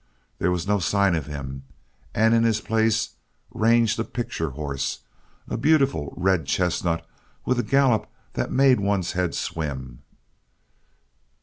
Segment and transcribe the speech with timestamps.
[0.39, 1.61] There was no sign of him,
[2.15, 3.17] and in his place
[3.51, 5.01] ranged a picture horse
[5.47, 7.05] a beautiful red chestnut
[7.45, 10.01] with a gallop that made one's head swim.